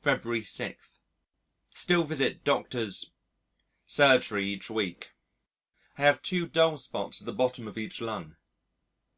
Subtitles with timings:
[0.00, 1.00] February 6.
[1.74, 2.86] Still visit Dr.
[2.86, 3.10] 's
[3.84, 5.12] surgery each week.
[5.98, 8.36] I have two dull spots at the bottom of each lung.